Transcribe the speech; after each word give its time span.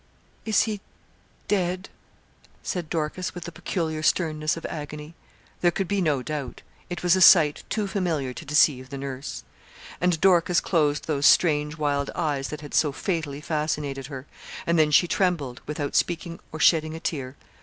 'Is 0.45 0.63
he 0.63 0.81
dead?' 1.47 1.89
said 2.63 2.89
Dorcas, 2.89 3.35
with 3.35 3.43
the 3.43 3.51
peculiar 3.51 4.01
sternness 4.01 4.57
of 4.57 4.65
agony. 4.65 5.13
There 5.59 5.69
could 5.69 5.87
be 5.87 6.01
no 6.01 6.23
doubt. 6.23 6.63
It 6.89 7.03
was 7.03 7.15
a 7.15 7.21
sight 7.21 7.63
too 7.69 7.85
familiar 7.85 8.33
to 8.33 8.43
deceive 8.43 8.89
the 8.89 8.97
nurse. 8.97 9.43
And 10.01 10.19
Dorcas 10.19 10.59
closed 10.59 11.05
those 11.05 11.27
strange, 11.27 11.77
wild 11.77 12.09
eyes 12.15 12.47
that 12.47 12.61
had 12.61 12.73
so 12.73 12.91
fatally 12.91 13.41
fascinated 13.41 14.07
her, 14.07 14.25
and 14.65 14.79
then 14.79 14.89
she 14.89 15.07
trembled, 15.07 15.61
without 15.67 15.95
speaking 15.95 16.39
or 16.51 16.59
shedding 16.59 16.95
a 16.95 16.99
tear. 16.99 17.35